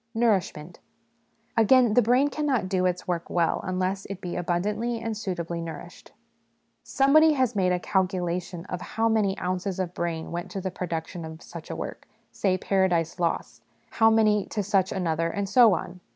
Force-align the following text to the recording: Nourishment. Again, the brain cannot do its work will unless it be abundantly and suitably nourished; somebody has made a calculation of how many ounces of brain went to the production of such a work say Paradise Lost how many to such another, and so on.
Nourishment. 0.15 0.79
Again, 1.55 1.93
the 1.93 2.01
brain 2.01 2.29
cannot 2.29 2.67
do 2.67 2.87
its 2.87 3.07
work 3.07 3.29
will 3.29 3.61
unless 3.63 4.07
it 4.07 4.19
be 4.19 4.35
abundantly 4.35 4.99
and 4.99 5.15
suitably 5.15 5.61
nourished; 5.61 6.11
somebody 6.81 7.33
has 7.33 7.55
made 7.55 7.71
a 7.71 7.79
calculation 7.79 8.65
of 8.65 8.81
how 8.81 9.07
many 9.07 9.37
ounces 9.37 9.79
of 9.79 9.93
brain 9.93 10.31
went 10.31 10.49
to 10.49 10.59
the 10.59 10.71
production 10.71 11.23
of 11.23 11.43
such 11.43 11.69
a 11.69 11.75
work 11.75 12.07
say 12.31 12.57
Paradise 12.57 13.19
Lost 13.19 13.61
how 13.91 14.09
many 14.09 14.47
to 14.47 14.63
such 14.63 14.91
another, 14.91 15.29
and 15.29 15.47
so 15.47 15.75
on. 15.75 15.99